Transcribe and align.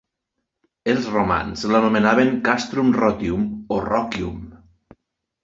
Els 0.93 1.09
romans 1.15 1.65
l'anomenaven 1.73 2.33
"Castrum 2.49 2.91
Rotium" 3.01 3.45
o 3.77 3.79
"Rocium". 3.93 4.43